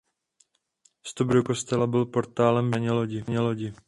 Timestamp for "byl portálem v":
1.87-2.75